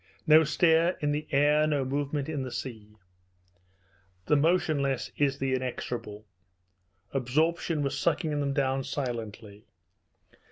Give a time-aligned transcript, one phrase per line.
[0.25, 2.97] No stir in the air, no movement on the sea.
[4.25, 6.25] The motionless is the inexorable.
[7.13, 9.67] Absorption was sucking them down silently.